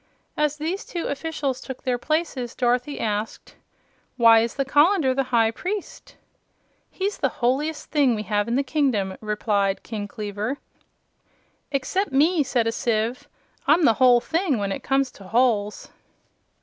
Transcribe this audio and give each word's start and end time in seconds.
As 0.35 0.57
these 0.57 0.83
two 0.83 1.05
officials 1.05 1.61
took 1.61 1.83
their 1.83 1.99
places, 1.99 2.55
Dorothy 2.55 2.99
asked: 2.99 3.55
"Why 4.17 4.39
is 4.39 4.55
the 4.55 4.65
colander 4.65 5.13
the 5.13 5.25
High 5.29 5.51
Priest?" 5.51 6.15
"He's 6.89 7.19
the 7.19 7.29
holiest 7.29 7.91
thing 7.91 8.15
we 8.15 8.23
have 8.23 8.47
in 8.47 8.55
the 8.55 8.63
kingdom," 8.63 9.15
replied 9.21 9.83
King 9.83 10.07
Kleaver. 10.07 10.57
"Except 11.71 12.11
me," 12.11 12.41
said 12.41 12.65
a 12.65 12.71
sieve. 12.71 13.27
"I'm 13.67 13.83
the 13.85 13.93
whole 14.01 14.19
thing 14.21 14.57
when 14.57 14.71
it 14.71 14.81
comes 14.81 15.11
to 15.11 15.25
holes." 15.27 15.91